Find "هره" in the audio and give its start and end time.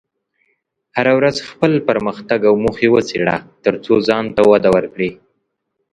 0.95-1.13